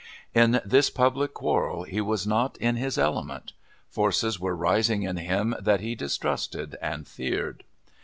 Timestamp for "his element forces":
2.75-4.39